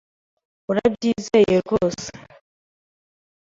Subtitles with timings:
[0.69, 2.09] Urabyizeye rwose?